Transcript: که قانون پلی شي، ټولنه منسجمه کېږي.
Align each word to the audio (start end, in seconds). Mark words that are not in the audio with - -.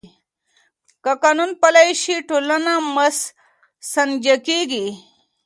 که 1.03 1.11
قانون 1.23 1.51
پلی 1.61 1.89
شي، 2.01 2.15
ټولنه 2.29 2.73
منسجمه 2.95 4.35
کېږي. 4.47 4.85